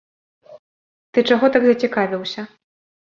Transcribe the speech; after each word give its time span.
Ты 1.17 1.25
чаго 1.33 1.45
так 1.59 1.63
зацікавіўся? 1.73 2.41